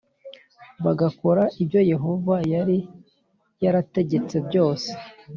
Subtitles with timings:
[0.85, 2.77] bagakora ibyo Yehova yari
[3.63, 4.89] yarategetse byose